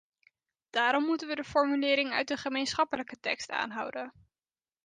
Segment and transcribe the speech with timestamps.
[0.69, 4.13] Daarom moeten we de formulering uit de gemeenschappelijke tekst aanhouden.